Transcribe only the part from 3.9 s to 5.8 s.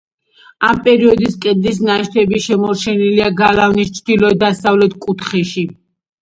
ჩრდილო-დასავლეთ კუთხეში.